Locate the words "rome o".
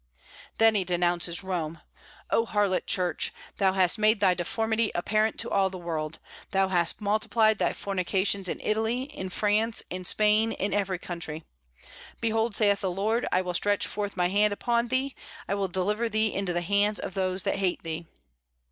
1.43-2.47